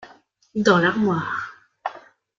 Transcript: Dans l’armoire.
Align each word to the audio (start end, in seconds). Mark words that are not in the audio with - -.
Dans 0.55 0.79
l’armoire. 0.79 1.53